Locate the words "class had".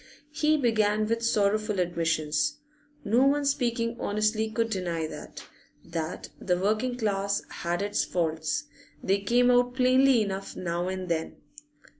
6.97-7.83